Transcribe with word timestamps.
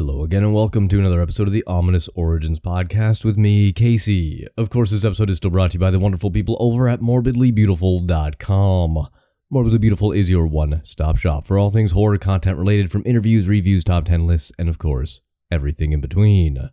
Hello 0.00 0.24
again, 0.24 0.42
and 0.42 0.54
welcome 0.54 0.88
to 0.88 0.98
another 0.98 1.20
episode 1.20 1.46
of 1.46 1.52
the 1.52 1.62
Ominous 1.66 2.08
Origins 2.14 2.58
podcast 2.58 3.22
with 3.22 3.36
me, 3.36 3.70
Casey. 3.70 4.46
Of 4.56 4.70
course, 4.70 4.92
this 4.92 5.04
episode 5.04 5.28
is 5.28 5.36
still 5.36 5.50
brought 5.50 5.72
to 5.72 5.74
you 5.74 5.78
by 5.78 5.90
the 5.90 5.98
wonderful 5.98 6.30
people 6.30 6.56
over 6.58 6.88
at 6.88 7.00
morbidlybeautiful.com. 7.00 9.08
Morbidly 9.52 9.78
Beautiful 9.78 10.12
is 10.12 10.30
your 10.30 10.46
one 10.46 10.80
stop 10.84 11.18
shop 11.18 11.46
for 11.46 11.58
all 11.58 11.68
things 11.68 11.92
horror 11.92 12.16
content 12.16 12.56
related 12.56 12.90
from 12.90 13.02
interviews, 13.04 13.46
reviews, 13.46 13.84
top 13.84 14.06
10 14.06 14.26
lists, 14.26 14.50
and 14.58 14.70
of 14.70 14.78
course, 14.78 15.20
everything 15.50 15.92
in 15.92 16.00
between. 16.00 16.70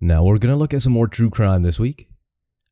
Now, 0.00 0.22
we're 0.22 0.38
going 0.38 0.54
to 0.54 0.56
look 0.56 0.72
at 0.72 0.82
some 0.82 0.92
more 0.92 1.08
true 1.08 1.30
crime 1.30 1.64
this 1.64 1.80
week. 1.80 2.08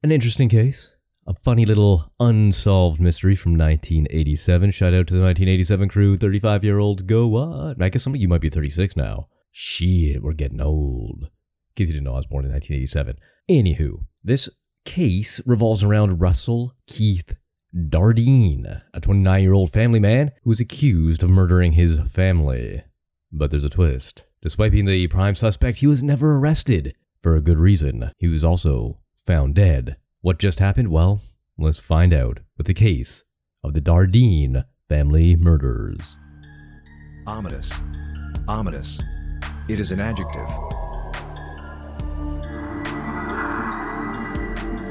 An 0.04 0.12
interesting 0.12 0.48
case, 0.48 0.94
a 1.26 1.34
funny 1.34 1.66
little 1.66 2.12
unsolved 2.20 3.00
mystery 3.00 3.34
from 3.34 3.58
1987. 3.58 4.70
Shout 4.70 4.94
out 4.94 5.08
to 5.08 5.14
the 5.14 5.20
1987 5.20 5.88
crew, 5.88 6.16
35 6.16 6.62
year 6.62 6.78
olds. 6.78 7.02
Go 7.02 7.26
what? 7.26 7.82
I 7.82 7.88
guess 7.88 8.04
some 8.04 8.14
of 8.14 8.20
you 8.20 8.28
might 8.28 8.40
be 8.40 8.50
36 8.50 8.94
now. 8.94 9.26
Shit, 9.58 10.22
we're 10.22 10.34
getting 10.34 10.60
old. 10.60 11.22
In 11.22 11.30
case 11.76 11.88
you 11.88 11.94
didn't 11.94 12.04
know, 12.04 12.12
I 12.12 12.16
was 12.16 12.26
born 12.26 12.44
in 12.44 12.52
1987. 12.52 13.16
Anywho, 13.48 14.04
this 14.22 14.50
case 14.84 15.40
revolves 15.46 15.82
around 15.82 16.20
Russell 16.20 16.74
Keith 16.86 17.34
Dardeen, 17.74 18.82
a 18.92 19.00
29 19.00 19.42
year 19.42 19.54
old 19.54 19.72
family 19.72 19.98
man 19.98 20.32
who 20.44 20.52
is 20.52 20.60
accused 20.60 21.22
of 21.22 21.30
murdering 21.30 21.72
his 21.72 21.98
family. 22.00 22.84
But 23.32 23.50
there's 23.50 23.64
a 23.64 23.70
twist. 23.70 24.26
Despite 24.42 24.72
being 24.72 24.84
the 24.84 25.06
prime 25.06 25.34
suspect, 25.34 25.78
he 25.78 25.86
was 25.86 26.02
never 26.02 26.36
arrested. 26.36 26.94
For 27.22 27.34
a 27.34 27.40
good 27.40 27.58
reason. 27.58 28.12
He 28.18 28.28
was 28.28 28.44
also 28.44 28.98
found 29.16 29.54
dead. 29.54 29.96
What 30.20 30.38
just 30.38 30.58
happened? 30.58 30.88
Well, 30.88 31.22
let's 31.56 31.78
find 31.78 32.12
out 32.12 32.40
with 32.58 32.66
the 32.66 32.74
case 32.74 33.24
of 33.64 33.72
the 33.72 33.80
Dardeen 33.80 34.64
family 34.86 35.34
murders. 35.34 36.18
Ominous. 37.26 37.72
Ominous. 38.46 39.00
It 39.68 39.80
is 39.80 39.90
an 39.90 39.98
adjective. 39.98 40.48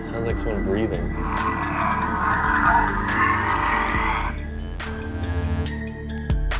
Sounds 0.05 0.27
like 0.27 0.37
someone 0.37 0.63
breathing. 0.63 1.15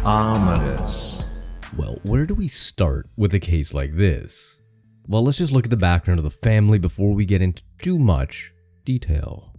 Ominous. 0.05 1.23
Well, 1.75 1.99
where 2.03 2.25
do 2.25 2.35
we 2.35 2.47
start 2.47 3.09
with 3.17 3.33
a 3.33 3.39
case 3.39 3.73
like 3.73 3.97
this? 3.97 4.59
Well, 5.07 5.25
let's 5.25 5.39
just 5.39 5.51
look 5.51 5.65
at 5.65 5.69
the 5.69 5.75
background 5.75 6.19
of 6.19 6.23
the 6.23 6.29
family 6.29 6.79
before 6.79 7.13
we 7.13 7.25
get 7.25 7.41
into 7.41 7.63
too 7.81 7.99
much 7.99 8.53
detail. 8.85 9.53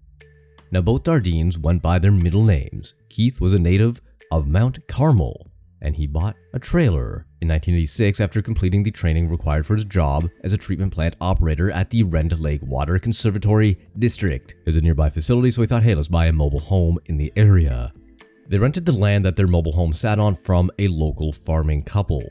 Now, 0.71 0.81
both 0.81 1.03
Dardeens 1.03 1.59
went 1.59 1.83
by 1.83 1.99
their 1.99 2.11
middle 2.11 2.45
names. 2.45 2.95
Keith 3.11 3.39
was 3.39 3.53
a 3.53 3.59
native 3.59 4.01
of 4.33 4.49
Mount 4.49 4.89
Carmel, 4.89 5.46
and 5.83 5.97
he 5.97 6.07
bought 6.07 6.37
a 6.55 6.59
trailer 6.59 7.27
in 7.41 7.49
1986 7.49 8.21
after 8.21 8.43
completing 8.43 8.83
the 8.83 8.91
training 8.91 9.29
required 9.29 9.67
for 9.67 9.75
his 9.75 9.85
job 9.85 10.29
as 10.43 10.53
a 10.53 10.57
treatment 10.57 10.93
plant 10.93 11.17
operator 11.21 11.71
at 11.71 11.91
the 11.91 12.03
Rend 12.03 12.39
Lake 12.39 12.63
Water 12.63 12.99
Conservatory 12.99 13.79
District. 13.99 14.55
There's 14.65 14.77
a 14.77 14.81
nearby 14.81 15.11
facility, 15.11 15.51
so 15.51 15.61
he 15.61 15.67
thought, 15.67 15.83
hey, 15.83 15.95
let's 15.95 16.09
buy 16.09 16.27
a 16.27 16.33
mobile 16.33 16.61
home 16.61 16.99
in 17.07 17.19
the 17.19 17.33
area. 17.37 17.93
They 18.49 18.59
rented 18.59 18.87
the 18.87 18.93
land 18.93 19.25
that 19.25 19.37
their 19.37 19.47
mobile 19.47 19.73
home 19.73 19.93
sat 19.93 20.19
on 20.19 20.37
from 20.37 20.71
a 20.79 20.89
local 20.89 21.33
farming 21.33 21.83
couple. 21.83 22.23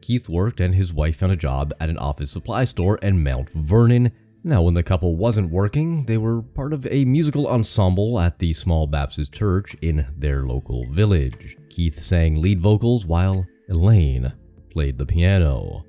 Keith 0.00 0.28
worked 0.28 0.60
and 0.60 0.74
his 0.74 0.94
wife 0.94 1.16
found 1.16 1.32
a 1.32 1.36
job 1.36 1.74
at 1.80 1.90
an 1.90 1.98
office 1.98 2.30
supply 2.30 2.64
store 2.64 2.98
in 2.98 3.22
Mount 3.22 3.50
Vernon. 3.50 4.12
Now, 4.44 4.62
when 4.62 4.74
the 4.74 4.82
couple 4.84 5.16
wasn't 5.16 5.50
working, 5.50 6.06
they 6.06 6.16
were 6.16 6.42
part 6.42 6.72
of 6.72 6.86
a 6.86 7.04
musical 7.04 7.48
ensemble 7.48 8.20
at 8.20 8.38
the 8.38 8.52
small 8.52 8.86
Baptist 8.86 9.34
church 9.34 9.74
in 9.82 10.06
their 10.16 10.44
local 10.46 10.86
village. 10.92 11.56
Keith 11.68 11.98
sang 11.98 12.40
lead 12.40 12.60
vocals 12.60 13.04
while 13.04 13.44
Elaine 13.68 14.32
played 14.70 14.96
the 14.96 15.04
piano. 15.04 15.84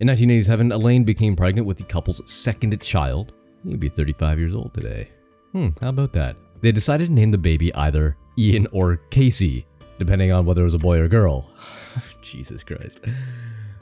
In 0.00 0.08
1987, 0.08 0.72
Elaine 0.72 1.04
became 1.04 1.36
pregnant 1.36 1.66
with 1.66 1.78
the 1.78 1.84
couple's 1.84 2.20
second 2.30 2.78
child. 2.82 3.32
He'd 3.64 3.80
be 3.80 3.88
35 3.88 4.38
years 4.38 4.54
old 4.54 4.74
today. 4.74 5.08
Hmm, 5.52 5.68
how 5.80 5.90
about 5.90 6.12
that? 6.14 6.36
They 6.60 6.72
decided 6.72 7.06
to 7.06 7.12
name 7.12 7.30
the 7.30 7.38
baby 7.38 7.72
either 7.74 8.16
Ian 8.36 8.66
or 8.72 8.96
Casey, 9.10 9.64
depending 9.98 10.32
on 10.32 10.44
whether 10.44 10.62
it 10.62 10.64
was 10.64 10.74
a 10.74 10.78
boy 10.78 10.98
or 10.98 11.08
girl. 11.08 11.48
Jesus 12.20 12.62
Christ. 12.64 13.00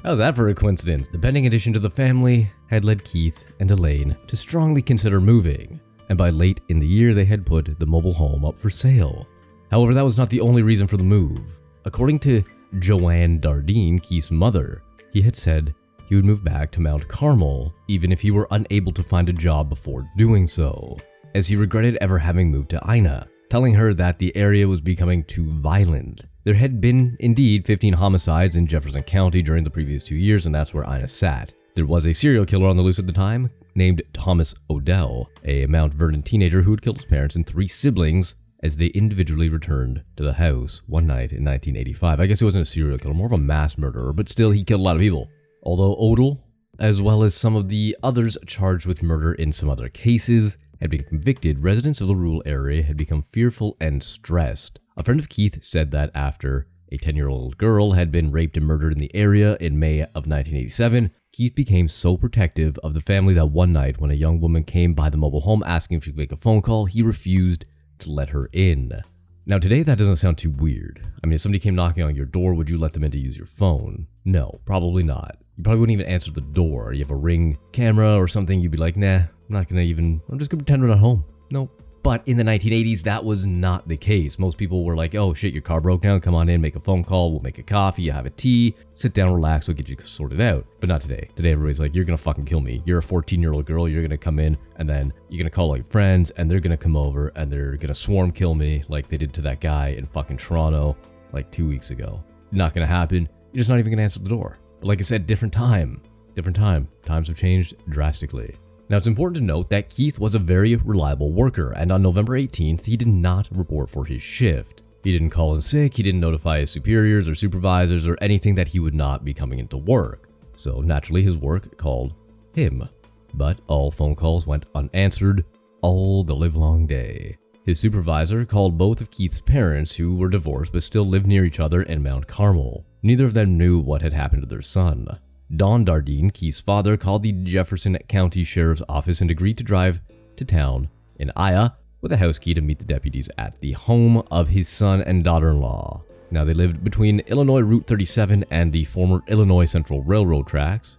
How's 0.04 0.18
that 0.18 0.36
for 0.36 0.50
a 0.50 0.54
coincidence? 0.54 1.08
The 1.08 1.18
pending 1.18 1.46
addition 1.46 1.72
to 1.72 1.80
the 1.80 1.88
family 1.88 2.50
had 2.66 2.84
led 2.84 3.04
Keith 3.04 3.46
and 3.58 3.70
Elaine 3.70 4.14
to 4.26 4.36
strongly 4.36 4.82
consider 4.82 5.18
moving, 5.18 5.80
and 6.10 6.18
by 6.18 6.28
late 6.28 6.60
in 6.68 6.78
the 6.78 6.86
year 6.86 7.14
they 7.14 7.24
had 7.24 7.46
put 7.46 7.78
the 7.78 7.86
mobile 7.86 8.12
home 8.12 8.44
up 8.44 8.58
for 8.58 8.68
sale. 8.68 9.26
However, 9.70 9.94
that 9.94 10.04
was 10.04 10.18
not 10.18 10.28
the 10.28 10.42
only 10.42 10.62
reason 10.62 10.86
for 10.86 10.98
the 10.98 11.04
move. 11.04 11.58
According 11.86 12.18
to 12.18 12.44
Joanne 12.80 13.40
Dardeen, 13.40 13.98
Keith's 14.02 14.30
mother, 14.30 14.82
he 15.10 15.22
had 15.22 15.36
said 15.36 15.74
he 16.06 16.16
would 16.16 16.26
move 16.26 16.44
back 16.44 16.70
to 16.72 16.82
Mount 16.82 17.08
Carmel 17.08 17.72
even 17.88 18.12
if 18.12 18.20
he 18.20 18.30
were 18.30 18.46
unable 18.50 18.92
to 18.92 19.02
find 19.02 19.30
a 19.30 19.32
job 19.32 19.70
before 19.70 20.06
doing 20.18 20.46
so, 20.46 20.98
as 21.34 21.46
he 21.46 21.56
regretted 21.56 21.96
ever 22.02 22.18
having 22.18 22.50
moved 22.50 22.68
to 22.68 22.92
Ina, 22.94 23.26
telling 23.48 23.72
her 23.72 23.94
that 23.94 24.18
the 24.18 24.36
area 24.36 24.68
was 24.68 24.82
becoming 24.82 25.24
too 25.24 25.46
violent. 25.46 26.26
There 26.44 26.54
had 26.54 26.78
been, 26.78 27.16
indeed, 27.20 27.64
15 27.64 27.94
homicides 27.94 28.56
in 28.56 28.66
Jefferson 28.66 29.02
County 29.02 29.40
during 29.40 29.64
the 29.64 29.70
previous 29.70 30.04
two 30.04 30.14
years, 30.14 30.44
and 30.44 30.54
that's 30.54 30.74
where 30.74 30.84
Ina 30.84 31.08
sat. 31.08 31.54
There 31.74 31.86
was 31.86 32.04
a 32.04 32.12
serial 32.12 32.44
killer 32.44 32.68
on 32.68 32.76
the 32.76 32.82
loose 32.82 32.98
at 32.98 33.06
the 33.06 33.14
time 33.14 33.50
named 33.74 34.02
Thomas 34.12 34.54
Odell, 34.68 35.30
a 35.46 35.64
Mount 35.66 35.94
Vernon 35.94 36.22
teenager 36.22 36.60
who 36.60 36.72
had 36.72 36.82
killed 36.82 36.98
his 36.98 37.06
parents 37.06 37.34
and 37.34 37.46
three 37.46 37.66
siblings 37.66 38.34
as 38.62 38.76
they 38.76 38.88
individually 38.88 39.48
returned 39.48 40.02
to 40.16 40.22
the 40.22 40.34
house 40.34 40.82
one 40.86 41.06
night 41.06 41.32
in 41.32 41.44
1985. 41.44 42.20
I 42.20 42.26
guess 42.26 42.40
he 42.40 42.44
wasn't 42.44 42.62
a 42.62 42.70
serial 42.70 42.98
killer, 42.98 43.14
more 43.14 43.26
of 43.26 43.32
a 43.32 43.38
mass 43.38 43.78
murderer, 43.78 44.12
but 44.12 44.28
still 44.28 44.50
he 44.50 44.64
killed 44.64 44.82
a 44.82 44.84
lot 44.84 44.96
of 44.96 45.00
people. 45.00 45.30
Although 45.62 45.96
Odell, 45.98 46.44
as 46.78 47.00
well 47.00 47.22
as 47.22 47.34
some 47.34 47.56
of 47.56 47.68
the 47.68 47.96
others 48.02 48.36
charged 48.46 48.86
with 48.86 49.02
murder 49.02 49.32
in 49.32 49.52
some 49.52 49.70
other 49.70 49.88
cases, 49.88 50.58
had 50.80 50.90
been 50.90 51.04
convicted, 51.04 51.62
residents 51.62 52.00
of 52.00 52.08
the 52.08 52.16
rural 52.16 52.42
area 52.44 52.82
had 52.82 52.96
become 52.96 53.22
fearful 53.22 53.76
and 53.80 54.02
stressed. 54.02 54.78
A 54.96 55.02
friend 55.02 55.18
of 55.18 55.28
Keith 55.28 55.62
said 55.62 55.90
that 55.92 56.10
after 56.14 56.66
a 56.92 56.96
10 56.96 57.16
year 57.16 57.28
old 57.28 57.58
girl 57.58 57.92
had 57.92 58.12
been 58.12 58.30
raped 58.30 58.56
and 58.56 58.66
murdered 58.66 58.92
in 58.92 58.98
the 58.98 59.14
area 59.14 59.56
in 59.60 59.78
May 59.78 60.00
of 60.00 60.26
1987, 60.26 61.10
Keith 61.32 61.54
became 61.54 61.88
so 61.88 62.16
protective 62.16 62.78
of 62.84 62.94
the 62.94 63.00
family 63.00 63.34
that 63.34 63.46
one 63.46 63.72
night, 63.72 64.00
when 64.00 64.10
a 64.10 64.14
young 64.14 64.40
woman 64.40 64.62
came 64.62 64.94
by 64.94 65.10
the 65.10 65.16
mobile 65.16 65.40
home 65.40 65.62
asking 65.66 65.96
if 65.96 66.04
she 66.04 66.10
could 66.10 66.18
make 66.18 66.32
a 66.32 66.36
phone 66.36 66.62
call, 66.62 66.84
he 66.84 67.02
refused 67.02 67.64
to 67.98 68.12
let 68.12 68.30
her 68.30 68.48
in. 68.52 69.02
Now, 69.46 69.58
today 69.58 69.82
that 69.82 69.98
doesn't 69.98 70.16
sound 70.16 70.38
too 70.38 70.48
weird. 70.48 71.06
I 71.22 71.26
mean, 71.26 71.34
if 71.34 71.42
somebody 71.42 71.58
came 71.58 71.74
knocking 71.74 72.02
on 72.02 72.16
your 72.16 72.24
door, 72.24 72.54
would 72.54 72.70
you 72.70 72.78
let 72.78 72.94
them 72.94 73.04
in 73.04 73.10
to 73.10 73.18
use 73.18 73.36
your 73.36 73.46
phone? 73.46 74.06
No, 74.24 74.58
probably 74.64 75.02
not. 75.02 75.36
You 75.58 75.62
probably 75.62 75.80
wouldn't 75.80 76.00
even 76.00 76.10
answer 76.10 76.30
the 76.30 76.40
door. 76.40 76.94
You 76.94 77.00
have 77.00 77.10
a 77.10 77.16
ring 77.16 77.58
camera 77.72 78.16
or 78.16 78.26
something, 78.26 78.58
you'd 78.60 78.72
be 78.72 78.78
like, 78.78 78.96
nah, 78.96 79.16
I'm 79.16 79.28
not 79.50 79.68
gonna 79.68 79.82
even, 79.82 80.22
I'm 80.30 80.38
just 80.38 80.50
gonna 80.50 80.62
pretend 80.62 80.80
we're 80.80 80.88
not 80.88 80.98
home. 80.98 81.26
Nope. 81.50 81.83
But 82.04 82.22
in 82.28 82.36
the 82.36 82.44
1980s, 82.44 83.00
that 83.04 83.24
was 83.24 83.46
not 83.46 83.88
the 83.88 83.96
case. 83.96 84.38
Most 84.38 84.58
people 84.58 84.84
were 84.84 84.94
like, 84.94 85.14
oh 85.14 85.32
shit, 85.32 85.54
your 85.54 85.62
car 85.62 85.80
broke 85.80 86.02
down, 86.02 86.20
come 86.20 86.34
on 86.34 86.50
in, 86.50 86.60
make 86.60 86.76
a 86.76 86.80
phone 86.80 87.02
call, 87.02 87.32
we'll 87.32 87.40
make 87.40 87.58
a 87.58 87.62
coffee, 87.62 88.02
you 88.02 88.12
have 88.12 88.26
a 88.26 88.30
tea, 88.30 88.76
sit 88.92 89.14
down, 89.14 89.32
relax, 89.32 89.66
we'll 89.66 89.74
get 89.74 89.88
you 89.88 89.96
sorted 90.04 90.38
out. 90.42 90.66
But 90.80 90.90
not 90.90 91.00
today. 91.00 91.30
Today, 91.34 91.52
everybody's 91.52 91.80
like, 91.80 91.94
you're 91.94 92.04
gonna 92.04 92.18
fucking 92.18 92.44
kill 92.44 92.60
me. 92.60 92.82
You're 92.84 92.98
a 92.98 93.02
14 93.02 93.40
year 93.40 93.54
old 93.54 93.64
girl, 93.64 93.88
you're 93.88 94.02
gonna 94.02 94.18
come 94.18 94.38
in, 94.38 94.54
and 94.76 94.86
then 94.86 95.14
you're 95.30 95.38
gonna 95.38 95.48
call 95.48 95.70
all 95.70 95.78
your 95.78 95.86
friends, 95.86 96.30
and 96.32 96.50
they're 96.50 96.60
gonna 96.60 96.76
come 96.76 96.94
over, 96.94 97.28
and 97.36 97.50
they're 97.50 97.78
gonna 97.78 97.94
swarm 97.94 98.32
kill 98.32 98.54
me 98.54 98.84
like 98.88 99.08
they 99.08 99.16
did 99.16 99.32
to 99.32 99.40
that 99.40 99.62
guy 99.62 99.88
in 99.88 100.06
fucking 100.08 100.36
Toronto 100.36 100.98
like 101.32 101.50
two 101.50 101.66
weeks 101.66 101.90
ago. 101.90 102.22
Not 102.52 102.74
gonna 102.74 102.86
happen. 102.86 103.26
You're 103.52 103.60
just 103.60 103.70
not 103.70 103.78
even 103.78 103.90
gonna 103.90 104.02
answer 104.02 104.20
the 104.20 104.28
door. 104.28 104.58
But 104.80 104.88
like 104.88 104.98
I 104.98 105.04
said, 105.04 105.26
different 105.26 105.54
time. 105.54 106.02
Different 106.34 106.56
time. 106.56 106.86
Times 107.06 107.28
have 107.28 107.38
changed 107.38 107.76
drastically. 107.88 108.56
Now, 108.88 108.98
it's 108.98 109.06
important 109.06 109.36
to 109.38 109.44
note 109.44 109.70
that 109.70 109.88
Keith 109.88 110.18
was 110.18 110.34
a 110.34 110.38
very 110.38 110.76
reliable 110.76 111.32
worker, 111.32 111.72
and 111.72 111.90
on 111.90 112.02
November 112.02 112.38
18th, 112.38 112.84
he 112.84 112.96
did 112.96 113.08
not 113.08 113.48
report 113.50 113.88
for 113.88 114.04
his 114.04 114.22
shift. 114.22 114.82
He 115.02 115.12
didn't 115.12 115.30
call 115.30 115.54
in 115.54 115.62
sick, 115.62 115.94
he 115.94 116.02
didn't 116.02 116.20
notify 116.20 116.60
his 116.60 116.70
superiors 116.70 117.28
or 117.28 117.34
supervisors 117.34 118.06
or 118.06 118.18
anything 118.20 118.54
that 118.56 118.68
he 118.68 118.80
would 118.80 118.94
not 118.94 119.24
be 119.24 119.34
coming 119.34 119.58
into 119.58 119.78
work. 119.78 120.28
So, 120.56 120.80
naturally, 120.80 121.22
his 121.22 121.36
work 121.38 121.76
called 121.78 122.14
him. 122.54 122.88
But 123.32 123.60
all 123.66 123.90
phone 123.90 124.14
calls 124.14 124.46
went 124.46 124.66
unanswered 124.74 125.44
all 125.80 126.22
the 126.22 126.36
livelong 126.36 126.86
day. 126.86 127.36
His 127.64 127.80
supervisor 127.80 128.44
called 128.44 128.76
both 128.76 129.00
of 129.00 129.10
Keith's 129.10 129.40
parents, 129.40 129.96
who 129.96 130.16
were 130.16 130.28
divorced 130.28 130.72
but 130.72 130.82
still 130.82 131.06
lived 131.06 131.26
near 131.26 131.44
each 131.44 131.60
other 131.60 131.82
in 131.82 132.02
Mount 132.02 132.26
Carmel. 132.26 132.84
Neither 133.02 133.24
of 133.24 133.34
them 133.34 133.56
knew 133.56 133.78
what 133.78 134.02
had 134.02 134.12
happened 134.12 134.42
to 134.42 134.48
their 134.48 134.62
son. 134.62 135.18
Don 135.56 135.84
Dardeen, 135.84 136.32
Keith's 136.32 136.60
father, 136.60 136.96
called 136.96 137.22
the 137.22 137.32
Jefferson 137.32 137.96
County 138.08 138.44
Sheriff's 138.44 138.82
Office 138.88 139.20
and 139.20 139.30
agreed 139.30 139.58
to 139.58 139.64
drive 139.64 140.00
to 140.36 140.44
town 140.44 140.88
in 141.16 141.30
Ina 141.38 141.76
with 142.00 142.12
a 142.12 142.16
house 142.16 142.38
key 142.38 142.54
to 142.54 142.60
meet 142.60 142.78
the 142.78 142.84
deputies 142.84 143.30
at 143.38 143.60
the 143.60 143.72
home 143.72 144.22
of 144.30 144.48
his 144.48 144.68
son 144.68 145.00
and 145.02 145.24
daughter 145.24 145.50
in 145.50 145.60
law. 145.60 146.02
Now, 146.30 146.44
they 146.44 146.54
lived 146.54 146.82
between 146.82 147.20
Illinois 147.20 147.60
Route 147.60 147.86
37 147.86 148.44
and 148.50 148.72
the 148.72 148.84
former 148.84 149.22
Illinois 149.28 149.66
Central 149.66 150.02
Railroad 150.02 150.46
tracks, 150.46 150.96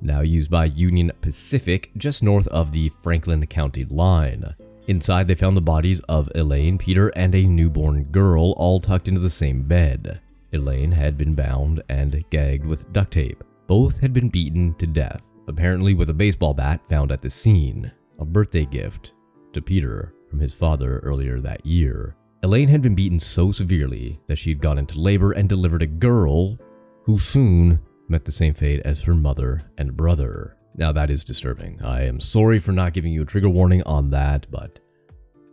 now 0.00 0.20
used 0.20 0.50
by 0.50 0.66
Union 0.66 1.10
Pacific, 1.22 1.90
just 1.96 2.22
north 2.22 2.46
of 2.48 2.72
the 2.72 2.90
Franklin 2.90 3.46
County 3.46 3.84
line. 3.84 4.54
Inside, 4.86 5.28
they 5.28 5.34
found 5.34 5.56
the 5.56 5.62
bodies 5.62 6.00
of 6.08 6.30
Elaine, 6.34 6.76
Peter, 6.76 7.08
and 7.10 7.34
a 7.34 7.46
newborn 7.46 8.04
girl, 8.04 8.52
all 8.58 8.80
tucked 8.80 9.08
into 9.08 9.20
the 9.20 9.30
same 9.30 9.62
bed. 9.62 10.20
Elaine 10.52 10.92
had 10.92 11.16
been 11.16 11.34
bound 11.34 11.82
and 11.88 12.22
gagged 12.28 12.66
with 12.66 12.92
duct 12.92 13.12
tape. 13.12 13.42
Both 13.66 13.98
had 14.00 14.12
been 14.12 14.28
beaten 14.28 14.74
to 14.74 14.86
death, 14.86 15.22
apparently 15.48 15.94
with 15.94 16.10
a 16.10 16.14
baseball 16.14 16.54
bat 16.54 16.80
found 16.88 17.12
at 17.12 17.22
the 17.22 17.30
scene, 17.30 17.90
a 18.18 18.24
birthday 18.24 18.66
gift 18.66 19.14
to 19.52 19.62
Peter 19.62 20.14
from 20.28 20.40
his 20.40 20.52
father 20.52 20.98
earlier 20.98 21.40
that 21.40 21.64
year. 21.64 22.16
Elaine 22.42 22.68
had 22.68 22.82
been 22.82 22.94
beaten 22.94 23.18
so 23.18 23.52
severely 23.52 24.20
that 24.26 24.36
she 24.36 24.50
had 24.50 24.60
gone 24.60 24.78
into 24.78 25.00
labor 25.00 25.32
and 25.32 25.48
delivered 25.48 25.82
a 25.82 25.86
girl 25.86 26.58
who 27.04 27.18
soon 27.18 27.80
met 28.08 28.24
the 28.24 28.32
same 28.32 28.52
fate 28.52 28.82
as 28.84 29.02
her 29.02 29.14
mother 29.14 29.62
and 29.78 29.96
brother. 29.96 30.56
Now, 30.76 30.92
that 30.92 31.08
is 31.08 31.24
disturbing. 31.24 31.80
I 31.82 32.02
am 32.02 32.20
sorry 32.20 32.58
for 32.58 32.72
not 32.72 32.92
giving 32.92 33.12
you 33.12 33.22
a 33.22 33.26
trigger 33.26 33.48
warning 33.48 33.82
on 33.84 34.10
that, 34.10 34.46
but 34.50 34.80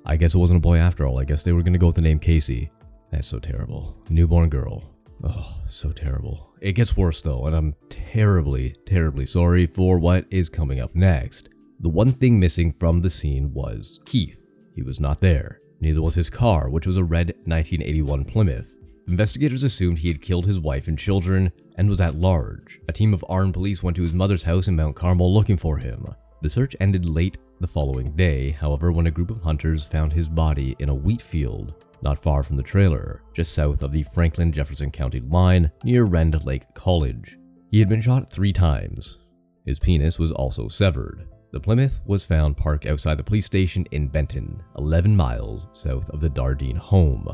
I 0.05 0.17
guess 0.17 0.35
it 0.35 0.39
wasn't 0.39 0.57
a 0.57 0.61
boy 0.61 0.79
after 0.79 1.05
all. 1.05 1.19
I 1.19 1.25
guess 1.25 1.43
they 1.43 1.53
were 1.53 1.61
going 1.61 1.73
to 1.73 1.79
go 1.79 1.87
with 1.87 1.95
the 1.95 2.01
name 2.01 2.19
Casey. 2.19 2.71
That's 3.11 3.27
so 3.27 3.39
terrible. 3.39 3.95
Newborn 4.09 4.49
girl. 4.49 4.83
Oh, 5.23 5.61
so 5.67 5.91
terrible. 5.91 6.50
It 6.61 6.73
gets 6.73 6.95
worse 6.95 7.21
though, 7.21 7.47
and 7.47 7.55
I'm 7.55 7.75
terribly, 7.89 8.75
terribly 8.85 9.25
sorry 9.25 9.65
for 9.65 9.97
what 9.97 10.25
is 10.29 10.47
coming 10.47 10.79
up 10.79 10.93
next. 10.93 11.49
The 11.79 11.89
one 11.89 12.11
thing 12.11 12.39
missing 12.39 12.71
from 12.71 13.01
the 13.01 13.09
scene 13.09 13.51
was 13.51 13.99
Keith. 14.05 14.45
He 14.75 14.83
was 14.83 14.99
not 14.99 15.19
there. 15.19 15.59
Neither 15.79 16.03
was 16.03 16.13
his 16.13 16.29
car, 16.29 16.69
which 16.69 16.85
was 16.85 16.97
a 16.97 17.03
red 17.03 17.29
1981 17.45 18.25
Plymouth. 18.25 18.71
Investigators 19.07 19.63
assumed 19.63 19.97
he 19.97 20.09
had 20.09 20.21
killed 20.21 20.45
his 20.45 20.59
wife 20.59 20.87
and 20.87 20.99
children 20.99 21.51
and 21.77 21.89
was 21.89 21.99
at 21.99 22.15
large. 22.15 22.79
A 22.87 22.93
team 22.93 23.15
of 23.15 23.25
armed 23.27 23.55
police 23.55 23.81
went 23.81 23.97
to 23.97 24.03
his 24.03 24.13
mother's 24.13 24.43
house 24.43 24.67
in 24.67 24.75
Mount 24.75 24.95
Carmel 24.95 25.33
looking 25.33 25.57
for 25.57 25.77
him. 25.77 26.05
The 26.41 26.49
search 26.49 26.75
ended 26.79 27.05
late 27.05 27.37
the 27.59 27.67
following 27.67 28.15
day, 28.15 28.51
however, 28.51 28.91
when 28.91 29.07
a 29.07 29.11
group 29.11 29.29
of 29.29 29.41
hunters 29.41 29.85
found 29.85 30.11
his 30.11 30.27
body 30.27 30.75
in 30.79 30.89
a 30.89 30.95
wheat 30.95 31.21
field 31.21 31.85
not 32.03 32.21
far 32.21 32.43
from 32.43 32.57
the 32.57 32.63
trailer, 32.63 33.21
just 33.33 33.53
south 33.53 33.83
of 33.83 33.91
the 33.91 34.03
Franklin 34.03 34.51
Jefferson 34.51 34.91
County 34.91 35.19
line 35.19 35.71
near 35.83 36.05
Rend 36.05 36.43
Lake 36.43 36.63
College. 36.73 37.37
He 37.69 37.79
had 37.79 37.89
been 37.89 38.01
shot 38.01 38.29
three 38.29 38.53
times. 38.53 39.19
His 39.65 39.79
penis 39.79 40.17
was 40.17 40.31
also 40.31 40.67
severed. 40.67 41.27
The 41.51 41.59
Plymouth 41.59 41.99
was 42.05 42.25
found 42.25 42.57
parked 42.57 42.85
outside 42.85 43.17
the 43.17 43.23
police 43.23 43.45
station 43.45 43.85
in 43.91 44.07
Benton, 44.07 44.63
11 44.77 45.15
miles 45.15 45.67
south 45.73 46.09
of 46.09 46.21
the 46.21 46.29
Dardeen 46.29 46.77
home. 46.77 47.27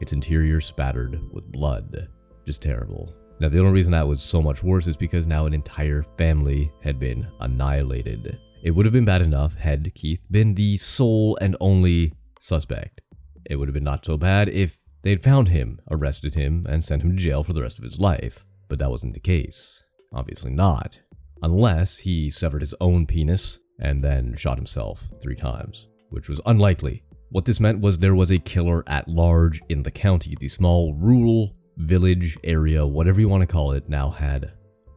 Its 0.00 0.12
interior 0.12 0.60
spattered 0.60 1.20
with 1.32 1.50
blood. 1.52 2.08
Just 2.46 2.62
terrible. 2.62 3.14
Now, 3.40 3.48
the 3.48 3.58
only 3.58 3.72
reason 3.72 3.92
that 3.92 4.06
was 4.06 4.22
so 4.22 4.42
much 4.42 4.62
worse 4.62 4.86
is 4.86 4.98
because 4.98 5.26
now 5.26 5.46
an 5.46 5.54
entire 5.54 6.02
family 6.18 6.70
had 6.82 7.00
been 7.00 7.26
annihilated. 7.40 8.38
It 8.62 8.72
would 8.72 8.84
have 8.84 8.92
been 8.92 9.06
bad 9.06 9.22
enough 9.22 9.54
had 9.54 9.94
Keith 9.94 10.26
been 10.30 10.54
the 10.54 10.76
sole 10.76 11.38
and 11.40 11.56
only 11.58 12.12
suspect. 12.38 13.00
It 13.48 13.56
would 13.56 13.66
have 13.66 13.74
been 13.74 13.82
not 13.82 14.04
so 14.04 14.18
bad 14.18 14.50
if 14.50 14.84
they'd 15.02 15.24
found 15.24 15.48
him, 15.48 15.80
arrested 15.90 16.34
him, 16.34 16.64
and 16.68 16.84
sent 16.84 17.02
him 17.02 17.12
to 17.12 17.16
jail 17.16 17.42
for 17.42 17.54
the 17.54 17.62
rest 17.62 17.78
of 17.78 17.84
his 17.84 17.98
life. 17.98 18.44
But 18.68 18.78
that 18.78 18.90
wasn't 18.90 19.14
the 19.14 19.20
case. 19.20 19.82
Obviously 20.12 20.50
not. 20.50 20.98
Unless 21.42 22.00
he 22.00 22.28
severed 22.28 22.60
his 22.60 22.74
own 22.78 23.06
penis 23.06 23.58
and 23.80 24.04
then 24.04 24.36
shot 24.36 24.58
himself 24.58 25.08
three 25.22 25.34
times, 25.34 25.86
which 26.10 26.28
was 26.28 26.42
unlikely. 26.44 27.02
What 27.30 27.46
this 27.46 27.60
meant 27.60 27.80
was 27.80 27.96
there 27.96 28.14
was 28.14 28.30
a 28.30 28.38
killer 28.38 28.84
at 28.86 29.08
large 29.08 29.62
in 29.70 29.82
the 29.82 29.90
county. 29.90 30.36
The 30.38 30.48
small 30.48 30.92
rural 30.94 31.54
village 31.80 32.38
area, 32.44 32.86
whatever 32.86 33.20
you 33.20 33.28
want 33.28 33.42
to 33.42 33.46
call 33.46 33.72
it, 33.72 33.88
now 33.88 34.10
had 34.10 34.52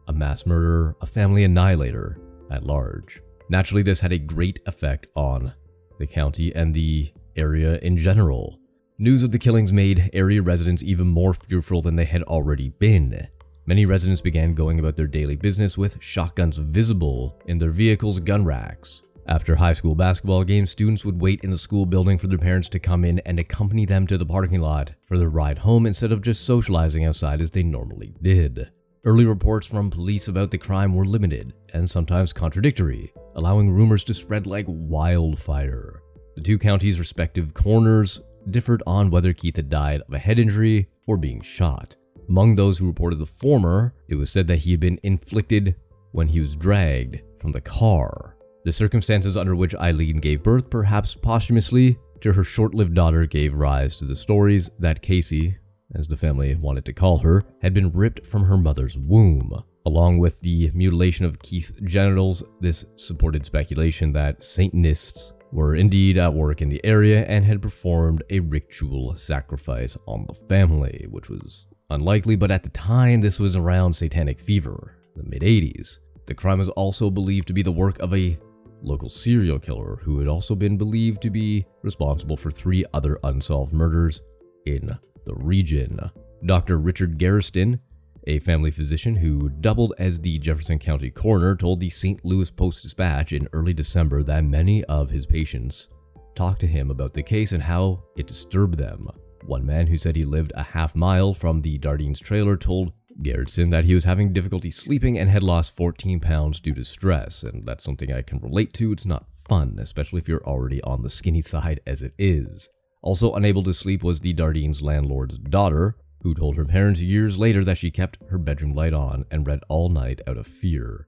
a 0.08 0.12
mass 0.12 0.46
murderer, 0.46 0.96
a 1.00 1.06
family 1.06 1.44
annihilator 1.44 2.18
at 2.50 2.64
large. 2.64 3.20
Naturally, 3.48 3.82
this 3.82 4.00
had 4.00 4.12
a 4.12 4.18
great 4.18 4.60
effect 4.66 5.06
on 5.14 5.52
the 5.98 6.06
county 6.06 6.54
and 6.54 6.74
the 6.74 7.12
area 7.36 7.78
in 7.78 7.96
general. 7.96 8.58
News 8.98 9.22
of 9.22 9.32
the 9.32 9.38
killings 9.38 9.72
made 9.72 10.10
area 10.12 10.40
residents 10.40 10.82
even 10.82 11.06
more 11.06 11.34
fearful 11.34 11.80
than 11.80 11.96
they 11.96 12.04
had 12.04 12.22
already 12.22 12.68
been. 12.68 13.28
Many 13.66 13.86
residents 13.86 14.20
began 14.20 14.54
going 14.54 14.78
about 14.78 14.96
their 14.96 15.06
daily 15.06 15.36
business 15.36 15.78
with 15.78 16.02
shotguns 16.02 16.58
visible 16.58 17.40
in 17.46 17.58
their 17.58 17.70
vehicles' 17.70 18.20
gun 18.20 18.44
racks. 18.44 19.02
After 19.26 19.56
high 19.56 19.72
school 19.72 19.94
basketball 19.94 20.44
games, 20.44 20.70
students 20.70 21.04
would 21.04 21.20
wait 21.20 21.42
in 21.42 21.50
the 21.50 21.56
school 21.56 21.86
building 21.86 22.18
for 22.18 22.26
their 22.26 22.38
parents 22.38 22.68
to 22.70 22.78
come 22.78 23.04
in 23.04 23.20
and 23.20 23.38
accompany 23.38 23.86
them 23.86 24.06
to 24.06 24.18
the 24.18 24.26
parking 24.26 24.60
lot 24.60 24.92
for 25.06 25.16
their 25.16 25.30
ride 25.30 25.58
home 25.58 25.86
instead 25.86 26.12
of 26.12 26.20
just 26.20 26.44
socializing 26.44 27.06
outside 27.06 27.40
as 27.40 27.50
they 27.50 27.62
normally 27.62 28.14
did. 28.20 28.70
Early 29.04 29.24
reports 29.24 29.66
from 29.66 29.90
police 29.90 30.28
about 30.28 30.50
the 30.50 30.58
crime 30.58 30.94
were 30.94 31.06
limited 31.06 31.54
and 31.72 31.88
sometimes 31.88 32.32
contradictory, 32.32 33.12
allowing 33.36 33.70
rumors 33.70 34.04
to 34.04 34.14
spread 34.14 34.46
like 34.46 34.66
wildfire. 34.68 36.02
The 36.36 36.42
two 36.42 36.58
counties' 36.58 36.98
respective 36.98 37.54
coroners 37.54 38.20
differed 38.50 38.82
on 38.86 39.10
whether 39.10 39.32
Keith 39.32 39.56
had 39.56 39.70
died 39.70 40.02
of 40.02 40.12
a 40.12 40.18
head 40.18 40.38
injury 40.38 40.88
or 41.06 41.16
being 41.16 41.40
shot. 41.40 41.96
Among 42.28 42.54
those 42.54 42.78
who 42.78 42.86
reported 42.86 43.18
the 43.18 43.26
former, 43.26 43.94
it 44.08 44.16
was 44.16 44.30
said 44.30 44.46
that 44.48 44.60
he 44.60 44.70
had 44.70 44.80
been 44.80 45.00
inflicted 45.02 45.76
when 46.12 46.28
he 46.28 46.40
was 46.40 46.56
dragged 46.56 47.20
from 47.40 47.52
the 47.52 47.60
car. 47.60 48.33
The 48.64 48.72
circumstances 48.72 49.36
under 49.36 49.54
which 49.54 49.74
Eileen 49.74 50.16
gave 50.16 50.42
birth, 50.42 50.70
perhaps 50.70 51.14
posthumously, 51.14 51.98
to 52.22 52.32
her 52.32 52.44
short 52.44 52.74
lived 52.74 52.94
daughter 52.94 53.26
gave 53.26 53.52
rise 53.52 53.96
to 53.96 54.06
the 54.06 54.16
stories 54.16 54.70
that 54.78 55.02
Casey, 55.02 55.58
as 55.94 56.08
the 56.08 56.16
family 56.16 56.54
wanted 56.54 56.86
to 56.86 56.94
call 56.94 57.18
her, 57.18 57.44
had 57.60 57.74
been 57.74 57.92
ripped 57.92 58.24
from 58.24 58.44
her 58.44 58.56
mother's 58.56 58.96
womb. 58.96 59.62
Along 59.84 60.16
with 60.16 60.40
the 60.40 60.70
mutilation 60.72 61.26
of 61.26 61.40
Keith's 61.40 61.72
genitals, 61.82 62.42
this 62.62 62.86
supported 62.96 63.44
speculation 63.44 64.14
that 64.14 64.42
Satanists 64.42 65.34
were 65.52 65.74
indeed 65.74 66.16
at 66.16 66.32
work 66.32 66.62
in 66.62 66.70
the 66.70 66.82
area 66.86 67.26
and 67.26 67.44
had 67.44 67.60
performed 67.60 68.22
a 68.30 68.40
ritual 68.40 69.14
sacrifice 69.14 69.94
on 70.06 70.24
the 70.26 70.34
family, 70.48 71.06
which 71.10 71.28
was 71.28 71.68
unlikely, 71.90 72.34
but 72.34 72.50
at 72.50 72.62
the 72.62 72.70
time 72.70 73.20
this 73.20 73.38
was 73.38 73.56
around 73.56 73.92
satanic 73.92 74.40
fever, 74.40 74.96
the 75.16 75.22
mid 75.22 75.42
80s. 75.42 75.98
The 76.26 76.34
crime 76.34 76.58
was 76.58 76.70
also 76.70 77.10
believed 77.10 77.46
to 77.48 77.52
be 77.52 77.60
the 77.60 77.70
work 77.70 77.98
of 77.98 78.14
a 78.14 78.38
local 78.84 79.08
serial 79.08 79.58
killer 79.58 79.96
who 80.02 80.18
had 80.18 80.28
also 80.28 80.54
been 80.54 80.76
believed 80.76 81.22
to 81.22 81.30
be 81.30 81.66
responsible 81.82 82.36
for 82.36 82.50
three 82.50 82.84
other 82.92 83.18
unsolved 83.24 83.72
murders 83.72 84.22
in 84.66 84.96
the 85.26 85.34
region. 85.34 85.98
Dr. 86.44 86.78
Richard 86.78 87.18
Garrison 87.18 87.80
a 88.26 88.38
family 88.40 88.70
physician 88.70 89.14
who 89.14 89.48
doubled 89.48 89.94
as 89.98 90.18
the 90.18 90.38
Jefferson 90.38 90.78
County 90.78 91.10
coroner 91.10 91.54
told 91.54 91.80
the 91.80 91.90
St. 91.90 92.24
Louis 92.24 92.50
Post 92.50 92.82
Dispatch 92.82 93.32
in 93.32 93.48
early 93.52 93.74
December 93.74 94.22
that 94.22 94.44
many 94.44 94.84
of 94.84 95.10
his 95.10 95.26
patients 95.26 95.88
talked 96.34 96.60
to 96.60 96.66
him 96.66 96.90
about 96.90 97.14
the 97.14 97.22
case 97.22 97.52
and 97.52 97.62
how 97.62 98.02
it 98.16 98.26
disturbed 98.26 98.78
them. 98.78 99.08
One 99.46 99.64
man 99.64 99.86
who 99.86 99.98
said 99.98 100.16
he 100.16 100.24
lived 100.24 100.52
a 100.54 100.62
half 100.62 100.96
mile 100.96 101.34
from 101.34 101.60
the 101.60 101.78
Dardeen's 101.78 102.20
trailer 102.20 102.56
told 102.56 102.92
Garrison 103.22 103.70
that 103.70 103.84
he 103.84 103.94
was 103.94 104.04
having 104.04 104.32
difficulty 104.32 104.70
sleeping 104.70 105.18
and 105.18 105.30
had 105.30 105.42
lost 105.42 105.76
14 105.76 106.20
pounds 106.20 106.60
due 106.60 106.74
to 106.74 106.84
stress, 106.84 107.42
and 107.42 107.66
that's 107.66 107.84
something 107.84 108.12
I 108.12 108.22
can 108.22 108.38
relate 108.38 108.72
to. 108.74 108.92
It's 108.92 109.06
not 109.06 109.30
fun, 109.30 109.78
especially 109.80 110.20
if 110.20 110.28
you're 110.28 110.44
already 110.44 110.82
on 110.82 111.02
the 111.02 111.10
skinny 111.10 111.42
side 111.42 111.80
as 111.86 112.02
it 112.02 112.14
is. 112.18 112.68
Also 113.02 113.34
unable 113.34 113.62
to 113.64 113.74
sleep 113.74 114.02
was 114.02 114.20
the 114.20 114.34
Dardeens 114.34 114.82
landlord's 114.82 115.38
daughter, 115.38 115.96
who 116.22 116.34
told 116.34 116.56
her 116.56 116.64
parents 116.64 117.02
years 117.02 117.38
later 117.38 117.64
that 117.64 117.76
she 117.76 117.90
kept 117.90 118.18
her 118.30 118.38
bedroom 118.38 118.74
light 118.74 118.94
on 118.94 119.24
and 119.30 119.46
read 119.46 119.60
all 119.68 119.90
night 119.90 120.20
out 120.26 120.38
of 120.38 120.46
fear. 120.46 121.06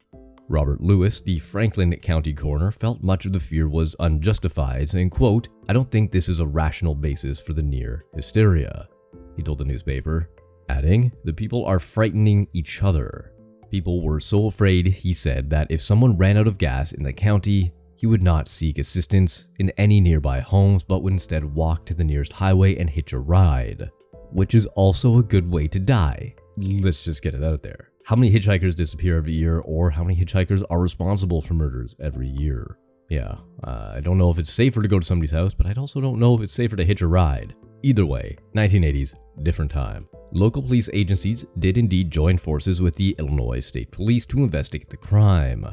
Robert 0.48 0.80
Lewis, 0.80 1.20
the 1.22 1.38
Franklin 1.40 1.96
County 1.96 2.32
coroner, 2.32 2.70
felt 2.70 3.02
much 3.02 3.26
of 3.26 3.32
the 3.32 3.40
fear 3.40 3.68
was 3.68 3.96
unjustified, 3.98 4.88
saying, 4.88 5.10
quote, 5.10 5.48
I 5.68 5.72
don't 5.72 5.90
think 5.90 6.12
this 6.12 6.28
is 6.28 6.38
a 6.38 6.46
rational 6.46 6.94
basis 6.94 7.40
for 7.40 7.52
the 7.52 7.62
near 7.62 8.04
hysteria, 8.14 8.88
he 9.36 9.42
told 9.42 9.58
the 9.58 9.64
newspaper, 9.64 10.30
adding, 10.68 11.12
the 11.24 11.32
people 11.32 11.64
are 11.64 11.78
frightening 11.78 12.48
each 12.52 12.82
other. 12.82 13.32
People 13.70 14.02
were 14.02 14.20
so 14.20 14.46
afraid, 14.46 14.86
he 14.86 15.12
said, 15.12 15.50
that 15.50 15.66
if 15.70 15.80
someone 15.80 16.16
ran 16.16 16.36
out 16.36 16.46
of 16.46 16.58
gas 16.58 16.92
in 16.92 17.02
the 17.02 17.12
county, 17.12 17.72
he 17.96 18.06
would 18.06 18.22
not 18.22 18.48
seek 18.48 18.78
assistance 18.78 19.48
in 19.58 19.70
any 19.70 20.00
nearby 20.00 20.40
homes, 20.40 20.84
but 20.84 21.02
would 21.02 21.12
instead 21.12 21.44
walk 21.44 21.86
to 21.86 21.94
the 21.94 22.04
nearest 22.04 22.32
highway 22.32 22.76
and 22.76 22.90
hitch 22.90 23.12
a 23.12 23.18
ride 23.18 23.90
which 24.30 24.54
is 24.54 24.66
also 24.66 25.18
a 25.18 25.22
good 25.22 25.50
way 25.50 25.68
to 25.68 25.78
die. 25.78 26.34
Let's 26.56 27.04
just 27.04 27.22
get 27.22 27.34
it 27.34 27.44
out 27.44 27.62
there. 27.62 27.90
How 28.04 28.16
many 28.16 28.32
hitchhikers 28.32 28.74
disappear 28.74 29.16
every 29.16 29.32
year, 29.32 29.58
or 29.60 29.90
how 29.90 30.04
many 30.04 30.18
hitchhikers 30.18 30.62
are 30.70 30.80
responsible 30.80 31.42
for 31.42 31.54
murders 31.54 31.96
every 32.00 32.28
year? 32.28 32.78
Yeah, 33.08 33.36
uh, 33.64 33.92
I 33.94 34.00
don't 34.00 34.18
know 34.18 34.30
if 34.30 34.38
it's 34.38 34.52
safer 34.52 34.80
to 34.80 34.88
go 34.88 34.98
to 34.98 35.06
somebody's 35.06 35.32
house, 35.32 35.54
but 35.54 35.66
I 35.66 35.72
also 35.72 36.00
don't 36.00 36.18
know 36.18 36.34
if 36.34 36.42
it's 36.42 36.52
safer 36.52 36.76
to 36.76 36.84
hitch 36.84 37.02
a 37.02 37.06
ride. 37.06 37.54
Either 37.86 38.04
way, 38.04 38.36
1980s, 38.56 39.14
different 39.44 39.70
time. 39.70 40.08
Local 40.32 40.60
police 40.60 40.90
agencies 40.92 41.46
did 41.60 41.78
indeed 41.78 42.10
join 42.10 42.36
forces 42.36 42.82
with 42.82 42.96
the 42.96 43.14
Illinois 43.20 43.60
State 43.60 43.92
Police 43.92 44.26
to 44.26 44.42
investigate 44.42 44.90
the 44.90 44.96
crime. 44.96 45.64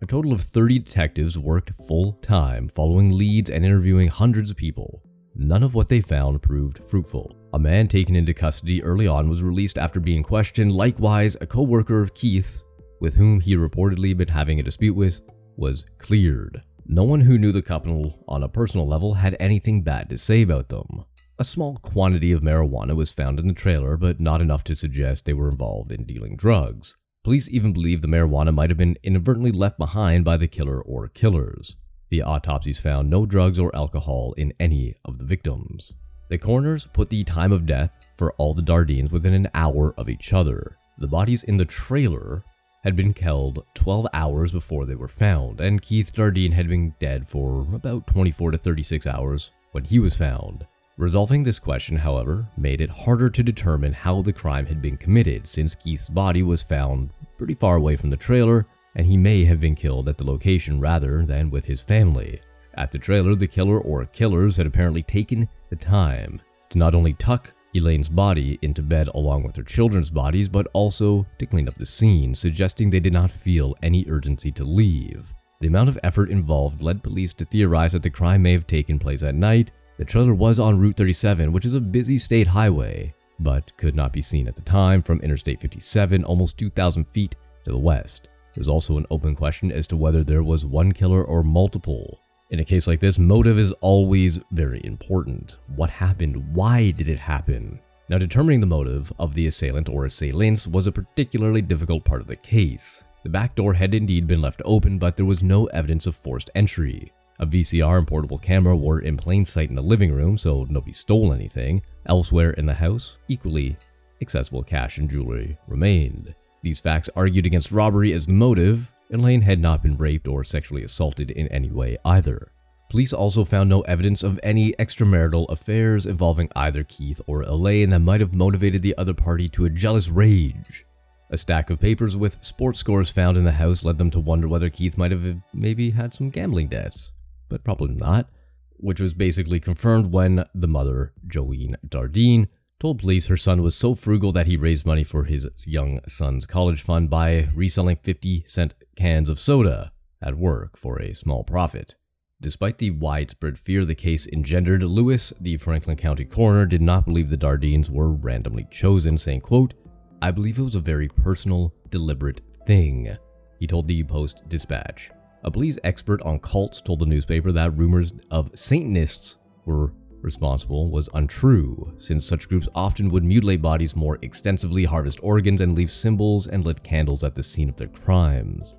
A 0.00 0.06
total 0.06 0.32
of 0.32 0.40
30 0.40 0.78
detectives 0.78 1.38
worked 1.38 1.72
full 1.86 2.14
time, 2.22 2.70
following 2.70 3.12
leads 3.12 3.50
and 3.50 3.66
interviewing 3.66 4.08
hundreds 4.08 4.50
of 4.50 4.56
people. 4.56 5.02
None 5.34 5.62
of 5.62 5.74
what 5.74 5.88
they 5.88 6.00
found 6.00 6.40
proved 6.40 6.78
fruitful. 6.78 7.36
A 7.52 7.58
man 7.58 7.86
taken 7.86 8.16
into 8.16 8.32
custody 8.32 8.82
early 8.82 9.06
on 9.06 9.28
was 9.28 9.42
released 9.42 9.76
after 9.76 10.00
being 10.00 10.22
questioned. 10.22 10.72
Likewise, 10.72 11.36
a 11.42 11.46
co 11.46 11.60
worker 11.60 12.00
of 12.00 12.14
Keith, 12.14 12.62
with 12.98 13.12
whom 13.14 13.40
he 13.40 13.56
reportedly 13.56 14.08
had 14.08 14.16
been 14.16 14.28
having 14.28 14.58
a 14.58 14.62
dispute 14.62 14.94
with, 14.94 15.20
was 15.58 15.84
cleared. 15.98 16.62
No 16.86 17.04
one 17.04 17.20
who 17.20 17.36
knew 17.36 17.52
the 17.52 17.60
couple 17.60 18.24
on 18.26 18.42
a 18.42 18.48
personal 18.48 18.88
level 18.88 19.12
had 19.12 19.36
anything 19.38 19.82
bad 19.82 20.08
to 20.08 20.16
say 20.16 20.40
about 20.40 20.70
them. 20.70 21.04
A 21.38 21.44
small 21.44 21.78
quantity 21.78 22.30
of 22.30 22.42
marijuana 22.42 22.94
was 22.94 23.10
found 23.10 23.40
in 23.40 23.48
the 23.48 23.54
trailer, 23.54 23.96
but 23.96 24.20
not 24.20 24.42
enough 24.42 24.62
to 24.64 24.76
suggest 24.76 25.24
they 25.24 25.32
were 25.32 25.48
involved 25.48 25.90
in 25.90 26.04
dealing 26.04 26.36
drugs. 26.36 26.96
Police 27.24 27.48
even 27.48 27.72
believe 27.72 28.02
the 28.02 28.08
marijuana 28.08 28.54
might 28.54 28.68
have 28.68 28.76
been 28.76 28.98
inadvertently 29.02 29.50
left 29.50 29.78
behind 29.78 30.24
by 30.24 30.36
the 30.36 30.46
killer 30.46 30.80
or 30.80 31.08
killers. 31.08 31.76
The 32.10 32.22
autopsies 32.22 32.80
found 32.80 33.08
no 33.08 33.24
drugs 33.24 33.58
or 33.58 33.74
alcohol 33.74 34.34
in 34.36 34.52
any 34.60 34.94
of 35.06 35.16
the 35.16 35.24
victims. 35.24 35.94
The 36.28 36.36
coroners 36.36 36.86
put 36.86 37.08
the 37.08 37.24
time 37.24 37.50
of 37.50 37.64
death 37.64 38.06
for 38.18 38.32
all 38.34 38.52
the 38.52 38.62
Dardeens 38.62 39.10
within 39.10 39.32
an 39.32 39.48
hour 39.54 39.94
of 39.96 40.10
each 40.10 40.32
other. 40.32 40.76
The 40.98 41.08
bodies 41.08 41.44
in 41.44 41.56
the 41.56 41.64
trailer 41.64 42.44
had 42.84 42.94
been 42.94 43.14
killed 43.14 43.64
12 43.74 44.06
hours 44.12 44.52
before 44.52 44.84
they 44.84 44.96
were 44.96 45.08
found, 45.08 45.60
and 45.60 45.80
Keith 45.80 46.12
Dardeen 46.12 46.52
had 46.52 46.68
been 46.68 46.94
dead 47.00 47.26
for 47.26 47.62
about 47.74 48.06
24 48.06 48.50
to 48.50 48.58
36 48.58 49.06
hours 49.06 49.50
when 49.70 49.84
he 49.84 49.98
was 49.98 50.14
found. 50.14 50.66
Resolving 50.98 51.42
this 51.42 51.58
question, 51.58 51.96
however, 51.96 52.46
made 52.56 52.80
it 52.80 52.90
harder 52.90 53.30
to 53.30 53.42
determine 53.42 53.92
how 53.92 54.20
the 54.20 54.32
crime 54.32 54.66
had 54.66 54.82
been 54.82 54.96
committed 54.96 55.46
since 55.46 55.74
Keith's 55.74 56.08
body 56.08 56.42
was 56.42 56.62
found 56.62 57.10
pretty 57.38 57.54
far 57.54 57.76
away 57.76 57.96
from 57.96 58.10
the 58.10 58.16
trailer 58.16 58.66
and 58.94 59.06
he 59.06 59.16
may 59.16 59.44
have 59.44 59.60
been 59.60 59.74
killed 59.74 60.08
at 60.08 60.18
the 60.18 60.24
location 60.24 60.80
rather 60.80 61.24
than 61.24 61.50
with 61.50 61.64
his 61.64 61.80
family. 61.80 62.40
At 62.74 62.90
the 62.90 62.98
trailer, 62.98 63.34
the 63.34 63.46
killer 63.46 63.80
or 63.80 64.04
killers 64.06 64.56
had 64.56 64.66
apparently 64.66 65.02
taken 65.02 65.48
the 65.70 65.76
time 65.76 66.40
to 66.70 66.78
not 66.78 66.94
only 66.94 67.14
tuck 67.14 67.52
Elaine's 67.74 68.08
body 68.08 68.58
into 68.60 68.82
bed 68.82 69.08
along 69.14 69.44
with 69.44 69.56
her 69.56 69.62
children's 69.62 70.10
bodies, 70.10 70.48
but 70.48 70.66
also 70.74 71.26
to 71.38 71.46
clean 71.46 71.68
up 71.68 71.74
the 71.76 71.86
scene, 71.86 72.34
suggesting 72.34 72.90
they 72.90 73.00
did 73.00 73.12
not 73.14 73.30
feel 73.30 73.74
any 73.82 74.04
urgency 74.08 74.52
to 74.52 74.64
leave. 74.64 75.32
The 75.60 75.68
amount 75.68 75.88
of 75.88 75.98
effort 76.02 76.28
involved 76.28 76.82
led 76.82 77.02
police 77.02 77.32
to 77.34 77.44
theorize 77.46 77.92
that 77.92 78.02
the 78.02 78.10
crime 78.10 78.42
may 78.42 78.52
have 78.52 78.66
taken 78.66 78.98
place 78.98 79.22
at 79.22 79.34
night. 79.34 79.70
The 79.98 80.04
trailer 80.04 80.34
was 80.34 80.58
on 80.58 80.78
Route 80.78 80.96
37, 80.96 81.52
which 81.52 81.64
is 81.64 81.74
a 81.74 81.80
busy 81.80 82.18
state 82.18 82.46
highway, 82.46 83.14
but 83.38 83.76
could 83.76 83.94
not 83.94 84.12
be 84.12 84.22
seen 84.22 84.48
at 84.48 84.56
the 84.56 84.62
time 84.62 85.02
from 85.02 85.20
Interstate 85.20 85.60
57, 85.60 86.24
almost 86.24 86.58
2,000 86.58 87.04
feet 87.12 87.36
to 87.64 87.70
the 87.70 87.78
west. 87.78 88.28
There's 88.54 88.68
also 88.68 88.98
an 88.98 89.06
open 89.10 89.34
question 89.34 89.70
as 89.70 89.86
to 89.88 89.96
whether 89.96 90.24
there 90.24 90.42
was 90.42 90.66
one 90.66 90.92
killer 90.92 91.24
or 91.24 91.42
multiple. 91.42 92.20
In 92.50 92.60
a 92.60 92.64
case 92.64 92.86
like 92.86 93.00
this, 93.00 93.18
motive 93.18 93.58
is 93.58 93.72
always 93.80 94.38
very 94.50 94.80
important. 94.84 95.58
What 95.74 95.90
happened? 95.90 96.54
Why 96.54 96.90
did 96.90 97.08
it 97.08 97.18
happen? 97.18 97.80
Now, 98.08 98.18
determining 98.18 98.60
the 98.60 98.66
motive 98.66 99.12
of 99.18 99.34
the 99.34 99.46
assailant 99.46 99.88
or 99.88 100.04
assailants 100.04 100.66
was 100.66 100.86
a 100.86 100.92
particularly 100.92 101.62
difficult 101.62 102.04
part 102.04 102.20
of 102.20 102.26
the 102.26 102.36
case. 102.36 103.04
The 103.22 103.30
back 103.30 103.54
door 103.54 103.72
had 103.72 103.94
indeed 103.94 104.26
been 104.26 104.42
left 104.42 104.60
open, 104.64 104.98
but 104.98 105.16
there 105.16 105.24
was 105.24 105.42
no 105.42 105.66
evidence 105.66 106.06
of 106.06 106.16
forced 106.16 106.50
entry. 106.54 107.12
A 107.42 107.46
VCR 107.46 107.98
and 107.98 108.06
portable 108.06 108.38
camera 108.38 108.76
were 108.76 109.00
in 109.00 109.16
plain 109.16 109.44
sight 109.44 109.68
in 109.68 109.74
the 109.74 109.82
living 109.82 110.12
room, 110.12 110.38
so 110.38 110.64
nobody 110.70 110.92
stole 110.92 111.32
anything. 111.32 111.82
Elsewhere 112.06 112.52
in 112.52 112.66
the 112.66 112.72
house, 112.72 113.18
equally 113.26 113.76
accessible 114.20 114.62
cash 114.62 114.98
and 114.98 115.10
jewelry 115.10 115.58
remained. 115.66 116.36
These 116.62 116.78
facts 116.78 117.10
argued 117.16 117.44
against 117.44 117.72
robbery 117.72 118.12
as 118.12 118.26
the 118.26 118.32
motive. 118.32 118.92
Elaine 119.10 119.40
had 119.40 119.58
not 119.58 119.82
been 119.82 119.96
raped 119.96 120.28
or 120.28 120.44
sexually 120.44 120.84
assaulted 120.84 121.32
in 121.32 121.48
any 121.48 121.68
way 121.68 121.98
either. 122.04 122.52
Police 122.88 123.12
also 123.12 123.42
found 123.42 123.68
no 123.68 123.80
evidence 123.80 124.22
of 124.22 124.38
any 124.44 124.72
extramarital 124.74 125.50
affairs 125.50 126.06
involving 126.06 126.48
either 126.54 126.84
Keith 126.84 127.20
or 127.26 127.42
Elaine 127.42 127.90
that 127.90 127.98
might 127.98 128.20
have 128.20 128.32
motivated 128.32 128.82
the 128.82 128.96
other 128.96 129.14
party 129.14 129.48
to 129.48 129.64
a 129.64 129.70
jealous 129.70 130.08
rage. 130.08 130.86
A 131.30 131.36
stack 131.36 131.70
of 131.70 131.80
papers 131.80 132.16
with 132.16 132.44
sports 132.44 132.78
scores 132.78 133.10
found 133.10 133.36
in 133.36 133.42
the 133.42 133.50
house 133.50 133.84
led 133.84 133.98
them 133.98 134.10
to 134.10 134.20
wonder 134.20 134.46
whether 134.46 134.70
Keith 134.70 134.96
might 134.96 135.10
have 135.10 135.38
maybe 135.52 135.90
had 135.90 136.14
some 136.14 136.30
gambling 136.30 136.68
debts, 136.68 137.10
but 137.52 137.64
probably 137.64 137.94
not, 137.94 138.30
which 138.78 139.00
was 139.00 139.14
basically 139.14 139.60
confirmed 139.60 140.06
when 140.06 140.44
the 140.54 140.66
mother, 140.66 141.12
Joeen 141.26 141.76
Dardeen, 141.86 142.48
told 142.80 142.98
police 142.98 143.26
her 143.26 143.36
son 143.36 143.62
was 143.62 143.76
so 143.76 143.94
frugal 143.94 144.32
that 144.32 144.46
he 144.46 144.56
raised 144.56 144.86
money 144.86 145.04
for 145.04 145.24
his 145.24 145.46
young 145.66 146.00
son's 146.08 146.46
college 146.46 146.82
fund 146.82 147.08
by 147.08 147.46
reselling 147.54 147.96
50 148.02 148.44
cent 148.46 148.74
cans 148.96 149.28
of 149.28 149.38
soda 149.38 149.92
at 150.20 150.36
work 150.36 150.76
for 150.76 151.00
a 151.00 151.14
small 151.14 151.44
profit. 151.44 151.94
Despite 152.40 152.78
the 152.78 152.90
widespread 152.90 153.56
fear 153.56 153.84
the 153.84 153.94
case 153.94 154.26
engendered, 154.26 154.82
Lewis, 154.82 155.32
the 155.40 155.58
Franklin 155.58 155.96
County 155.96 156.24
coroner, 156.24 156.66
did 156.66 156.82
not 156.82 157.04
believe 157.04 157.30
the 157.30 157.36
Dardeens 157.36 157.88
were 157.88 158.10
randomly 158.10 158.66
chosen, 158.70 159.16
saying, 159.16 159.42
quote, 159.42 159.74
I 160.20 160.32
believe 160.32 160.58
it 160.58 160.62
was 160.62 160.74
a 160.74 160.80
very 160.80 161.06
personal, 161.06 161.72
deliberate 161.90 162.40
thing, 162.66 163.16
he 163.60 163.68
told 163.68 163.86
the 163.86 164.02
Post 164.02 164.42
Dispatch. 164.48 165.12
A 165.44 165.50
police 165.50 165.78
expert 165.82 166.22
on 166.22 166.38
cults 166.38 166.80
told 166.80 167.00
the 167.00 167.06
newspaper 167.06 167.50
that 167.52 167.76
rumors 167.76 168.14
of 168.30 168.50
Satanists 168.54 169.38
were 169.64 169.92
responsible 170.20 170.90
was 170.90 171.08
untrue, 171.14 171.94
since 171.98 172.24
such 172.24 172.48
groups 172.48 172.68
often 172.74 173.10
would 173.10 173.24
mutilate 173.24 173.60
bodies 173.60 173.96
more 173.96 174.18
extensively, 174.22 174.84
harvest 174.84 175.18
organs, 175.22 175.60
and 175.60 175.74
leave 175.74 175.90
symbols 175.90 176.46
and 176.46 176.64
lit 176.64 176.84
candles 176.84 177.24
at 177.24 177.34
the 177.34 177.42
scene 177.42 177.68
of 177.68 177.76
their 177.76 177.88
crimes. 177.88 178.76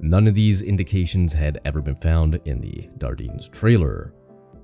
None 0.00 0.26
of 0.26 0.34
these 0.34 0.62
indications 0.62 1.32
had 1.32 1.60
ever 1.64 1.80
been 1.80 1.96
found 1.96 2.40
in 2.44 2.60
the 2.60 2.88
Dardeens 2.98 3.48
trailer. 3.48 4.12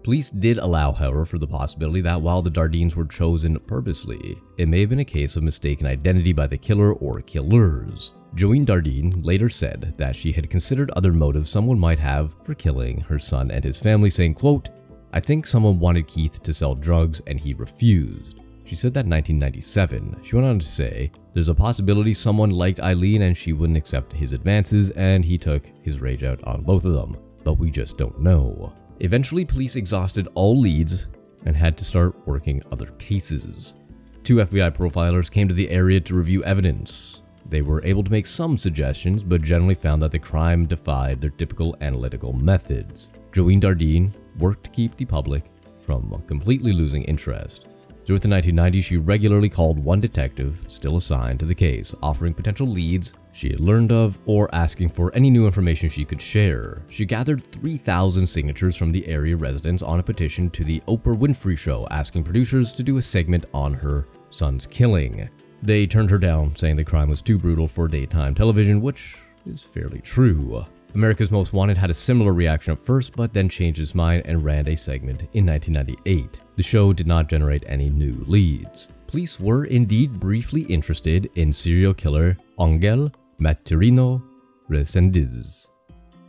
Police 0.06 0.30
did 0.30 0.58
allow, 0.58 0.92
however, 0.92 1.24
for 1.24 1.36
the 1.36 1.48
possibility 1.48 2.00
that 2.02 2.22
while 2.22 2.40
the 2.40 2.48
Dardeens 2.48 2.94
were 2.94 3.06
chosen 3.06 3.58
purposely, 3.58 4.40
it 4.56 4.68
may 4.68 4.78
have 4.82 4.90
been 4.90 5.00
a 5.00 5.04
case 5.04 5.34
of 5.34 5.42
mistaken 5.42 5.84
identity 5.84 6.32
by 6.32 6.46
the 6.46 6.56
killer 6.56 6.92
or 6.92 7.20
killers. 7.22 8.14
Joeen 8.36 8.64
Dardeen 8.64 9.26
later 9.26 9.48
said 9.48 9.94
that 9.96 10.14
she 10.14 10.30
had 10.30 10.48
considered 10.48 10.92
other 10.92 11.12
motives 11.12 11.50
someone 11.50 11.76
might 11.76 11.98
have 11.98 12.36
for 12.44 12.54
killing 12.54 13.00
her 13.00 13.18
son 13.18 13.50
and 13.50 13.64
his 13.64 13.80
family, 13.80 14.08
saying, 14.08 14.34
quote, 14.34 14.68
I 15.12 15.18
think 15.18 15.44
someone 15.44 15.80
wanted 15.80 16.06
Keith 16.06 16.40
to 16.40 16.54
sell 16.54 16.76
drugs 16.76 17.20
and 17.26 17.40
he 17.40 17.54
refused. 17.54 18.38
She 18.64 18.76
said 18.76 18.94
that 18.94 19.06
in 19.06 19.10
1997. 19.10 20.20
She 20.22 20.36
went 20.36 20.46
on 20.46 20.60
to 20.60 20.64
say, 20.64 21.10
There's 21.34 21.48
a 21.48 21.54
possibility 21.54 22.14
someone 22.14 22.50
liked 22.50 22.78
Eileen 22.78 23.22
and 23.22 23.36
she 23.36 23.52
wouldn't 23.52 23.76
accept 23.76 24.12
his 24.12 24.32
advances, 24.32 24.90
and 24.90 25.24
he 25.24 25.36
took 25.36 25.68
his 25.82 26.00
rage 26.00 26.22
out 26.22 26.44
on 26.44 26.62
both 26.62 26.84
of 26.84 26.92
them. 26.92 27.16
But 27.42 27.54
we 27.54 27.72
just 27.72 27.98
don't 27.98 28.20
know. 28.20 28.72
Eventually, 29.00 29.44
police 29.44 29.76
exhausted 29.76 30.28
all 30.34 30.58
leads 30.58 31.08
and 31.44 31.56
had 31.56 31.76
to 31.78 31.84
start 31.84 32.26
working 32.26 32.62
other 32.72 32.86
cases. 32.98 33.76
Two 34.22 34.36
FBI 34.36 34.74
profilers 34.74 35.30
came 35.30 35.48
to 35.48 35.54
the 35.54 35.70
area 35.70 36.00
to 36.00 36.16
review 36.16 36.42
evidence. 36.44 37.22
They 37.48 37.62
were 37.62 37.84
able 37.84 38.02
to 38.02 38.10
make 38.10 38.26
some 38.26 38.58
suggestions, 38.58 39.22
but 39.22 39.42
generally 39.42 39.76
found 39.76 40.02
that 40.02 40.10
the 40.10 40.18
crime 40.18 40.66
defied 40.66 41.20
their 41.20 41.30
typical 41.30 41.76
analytical 41.80 42.32
methods. 42.32 43.12
Joeen 43.30 43.60
Dardeen 43.60 44.12
worked 44.38 44.64
to 44.64 44.70
keep 44.70 44.96
the 44.96 45.04
public 45.04 45.44
from 45.84 46.22
completely 46.26 46.72
losing 46.72 47.04
interest. 47.04 47.66
Throughout 48.04 48.22
the 48.22 48.28
1990s, 48.28 48.84
she 48.84 48.96
regularly 48.96 49.48
called 49.48 49.78
one 49.78 50.00
detective, 50.00 50.64
still 50.68 50.96
assigned 50.96 51.38
to 51.40 51.46
the 51.46 51.54
case, 51.54 51.94
offering 52.02 52.34
potential 52.34 52.66
leads 52.66 53.14
she 53.36 53.50
had 53.50 53.60
learned 53.60 53.92
of 53.92 54.18
or 54.24 54.52
asking 54.54 54.88
for 54.88 55.14
any 55.14 55.28
new 55.28 55.44
information 55.44 55.90
she 55.90 56.06
could 56.06 56.20
share. 56.20 56.82
She 56.88 57.04
gathered 57.04 57.44
3,000 57.44 58.26
signatures 58.26 58.76
from 58.76 58.90
the 58.90 59.06
area 59.06 59.36
residents 59.36 59.82
on 59.82 60.00
a 60.00 60.02
petition 60.02 60.48
to 60.50 60.64
the 60.64 60.82
Oprah 60.88 61.18
Winfrey 61.18 61.58
Show 61.58 61.86
asking 61.90 62.24
producers 62.24 62.72
to 62.72 62.82
do 62.82 62.96
a 62.96 63.02
segment 63.02 63.44
on 63.52 63.74
her 63.74 64.06
son's 64.30 64.64
killing. 64.64 65.28
They 65.62 65.86
turned 65.86 66.10
her 66.10 66.18
down, 66.18 66.56
saying 66.56 66.76
the 66.76 66.84
crime 66.84 67.10
was 67.10 67.20
too 67.20 67.36
brutal 67.36 67.68
for 67.68 67.88
daytime 67.88 68.34
television, 68.34 68.80
which 68.80 69.18
is 69.44 69.62
fairly 69.62 70.00
true. 70.00 70.64
America's 70.94 71.30
Most 71.30 71.52
Wanted 71.52 71.76
had 71.76 71.90
a 71.90 71.94
similar 71.94 72.32
reaction 72.32 72.72
at 72.72 72.80
first, 72.80 73.14
but 73.16 73.34
then 73.34 73.50
changed 73.50 73.80
its 73.80 73.94
mind 73.94 74.22
and 74.24 74.42
ran 74.42 74.66
a 74.66 74.74
segment 74.74 75.20
in 75.34 75.44
1998. 75.44 76.40
The 76.56 76.62
show 76.62 76.94
did 76.94 77.06
not 77.06 77.28
generate 77.28 77.64
any 77.66 77.90
new 77.90 78.24
leads. 78.26 78.88
Police 79.08 79.38
were 79.38 79.66
indeed 79.66 80.18
briefly 80.18 80.62
interested 80.62 81.30
in 81.34 81.52
serial 81.52 81.92
killer 81.92 82.38
Angel 82.58 83.12
Maturino 83.40 84.22
Resendiz. 84.70 85.68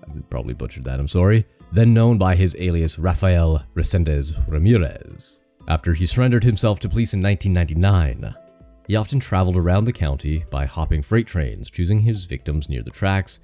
I 0.03 0.19
probably 0.29 0.53
butchered 0.53 0.83
that, 0.85 0.99
I'm 0.99 1.07
sorry. 1.07 1.45
Then 1.71 1.93
known 1.93 2.17
by 2.17 2.35
his 2.35 2.55
alias 2.59 2.97
Rafael 2.97 3.63
Resendez 3.75 4.39
Ramirez. 4.47 5.41
After 5.67 5.93
he 5.93 6.05
surrendered 6.05 6.43
himself 6.43 6.79
to 6.79 6.89
police 6.89 7.13
in 7.13 7.21
1999, 7.21 8.33
he 8.87 8.95
often 8.95 9.19
traveled 9.19 9.57
around 9.57 9.83
the 9.83 9.91
county 9.91 10.45
by 10.49 10.65
hopping 10.65 11.01
freight 11.01 11.27
trains, 11.27 11.69
choosing 11.69 11.99
his 11.99 12.25
victims 12.25 12.69
near 12.69 12.83
the 12.83 12.89
tracks 12.89 13.39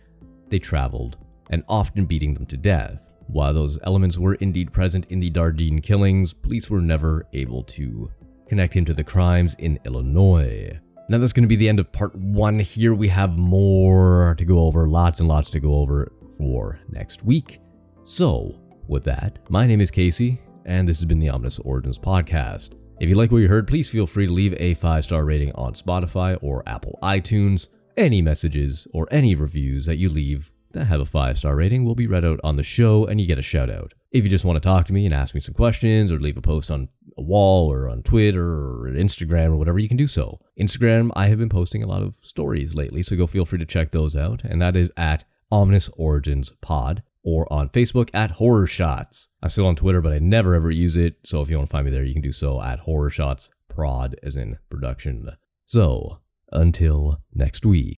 they 0.47 0.59
traveled, 0.59 1.17
and 1.49 1.63
often 1.67 2.05
beating 2.05 2.33
them 2.33 2.45
to 2.45 2.55
death. 2.55 3.11
While 3.27 3.53
those 3.53 3.79
elements 3.83 4.17
were 4.17 4.35
indeed 4.35 4.71
present 4.71 5.07
in 5.07 5.19
the 5.19 5.29
Dardeen 5.29 5.83
killings, 5.83 6.31
police 6.33 6.69
were 6.69 6.81
never 6.81 7.25
able 7.33 7.63
to 7.63 8.09
connect 8.47 8.73
him 8.73 8.85
to 8.85 8.93
the 8.93 9.03
crimes 9.03 9.55
in 9.55 9.79
Illinois. 9.85 10.79
Now, 11.13 11.19
that's 11.19 11.31
going 11.31 11.43
to 11.43 11.47
be 11.47 11.55
the 11.55 11.69
end 11.69 11.79
of 11.79 11.91
part 11.91 12.15
one. 12.15 12.57
Here 12.57 12.95
we 12.95 13.07
have 13.09 13.37
more 13.37 14.33
to 14.39 14.45
go 14.45 14.57
over, 14.57 14.87
lots 14.87 15.19
and 15.19 15.29
lots 15.29 15.51
to 15.51 15.59
go 15.59 15.75
over 15.75 16.11
for 16.39 16.79
next 16.89 17.23
week. 17.23 17.59
So, 18.03 18.59
with 18.87 19.03
that, 19.03 19.37
my 19.47 19.67
name 19.67 19.79
is 19.79 19.91
Casey, 19.91 20.41
and 20.65 20.89
this 20.89 20.97
has 20.97 21.05
been 21.05 21.19
the 21.19 21.29
Ominous 21.29 21.59
Origins 21.59 21.99
Podcast. 21.99 22.71
If 22.99 23.09
you 23.09 23.13
like 23.13 23.31
what 23.31 23.43
you 23.43 23.47
heard, 23.47 23.67
please 23.67 23.91
feel 23.91 24.07
free 24.07 24.25
to 24.25 24.33
leave 24.33 24.55
a 24.59 24.73
five 24.73 25.05
star 25.05 25.23
rating 25.23 25.51
on 25.51 25.75
Spotify 25.75 26.35
or 26.41 26.67
Apple 26.67 26.97
iTunes. 27.03 27.67
Any 27.95 28.23
messages 28.23 28.87
or 28.91 29.07
any 29.11 29.35
reviews 29.35 29.85
that 29.85 29.97
you 29.97 30.09
leave 30.09 30.51
that 30.71 30.85
have 30.85 31.01
a 31.01 31.05
five 31.05 31.37
star 31.37 31.55
rating 31.55 31.85
will 31.85 31.93
be 31.93 32.07
read 32.07 32.25
out 32.25 32.39
on 32.43 32.55
the 32.55 32.63
show 32.63 33.05
and 33.05 33.21
you 33.21 33.27
get 33.27 33.37
a 33.37 33.43
shout 33.43 33.69
out. 33.69 33.93
If 34.11 34.23
you 34.23 34.31
just 34.31 34.45
want 34.45 34.55
to 34.55 34.67
talk 34.67 34.87
to 34.87 34.93
me 34.93 35.05
and 35.05 35.13
ask 35.13 35.35
me 35.35 35.41
some 35.41 35.53
questions 35.53 36.11
or 36.11 36.19
leave 36.19 36.37
a 36.37 36.41
post 36.41 36.71
on 36.71 36.89
a 37.17 37.21
wall 37.21 37.71
or 37.71 37.89
on 37.89 38.03
Twitter 38.03 38.45
or 38.45 38.89
Instagram 38.89 39.51
or 39.51 39.55
whatever, 39.55 39.79
you 39.79 39.87
can 39.87 39.97
do 39.97 40.07
so. 40.07 40.39
Instagram, 40.59 41.11
I 41.15 41.27
have 41.27 41.39
been 41.39 41.49
posting 41.49 41.83
a 41.83 41.87
lot 41.87 42.01
of 42.01 42.15
stories 42.21 42.75
lately, 42.75 43.03
so 43.03 43.15
go 43.15 43.27
feel 43.27 43.45
free 43.45 43.59
to 43.59 43.65
check 43.65 43.91
those 43.91 44.15
out. 44.15 44.43
And 44.43 44.61
that 44.61 44.75
is 44.75 44.91
at 44.97 45.25
Ominous 45.51 45.89
Origins 45.97 46.53
Pod 46.61 47.03
or 47.23 47.51
on 47.51 47.69
Facebook 47.69 48.09
at 48.13 48.31
Horror 48.31 48.67
Shots. 48.67 49.29
I'm 49.41 49.49
still 49.49 49.67
on 49.67 49.75
Twitter, 49.75 50.01
but 50.01 50.13
I 50.13 50.19
never 50.19 50.55
ever 50.55 50.71
use 50.71 50.97
it. 50.97 51.15
So 51.23 51.41
if 51.41 51.49
you 51.49 51.57
want 51.57 51.69
to 51.69 51.71
find 51.71 51.85
me 51.85 51.91
there, 51.91 52.03
you 52.03 52.13
can 52.13 52.21
do 52.21 52.31
so 52.31 52.61
at 52.61 52.79
Horror 52.79 53.09
Shots 53.09 53.49
Prod, 53.69 54.15
as 54.23 54.35
in 54.35 54.57
production. 54.69 55.29
So 55.65 56.19
until 56.51 57.19
next 57.33 57.65
week. 57.65 57.91